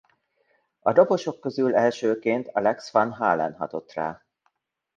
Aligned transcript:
A 0.79 0.93
dobosok 0.93 1.39
közül 1.39 1.75
elsőként 1.75 2.47
Alex 2.51 2.91
Van 2.91 3.11
Halen 3.13 3.53
hatott 3.53 3.91
rá. 3.93 4.25